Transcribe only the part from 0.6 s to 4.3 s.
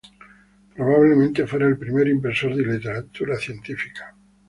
Probablemente fuera el primer impresor de literatura científica.